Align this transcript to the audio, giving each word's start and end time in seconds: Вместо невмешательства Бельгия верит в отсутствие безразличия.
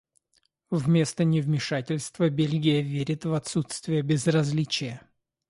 Вместо 0.71 1.23
невмешательства 1.25 2.31
Бельгия 2.31 2.81
верит 2.81 3.23
в 3.25 3.35
отсутствие 3.35 4.01
безразличия. 4.01 5.07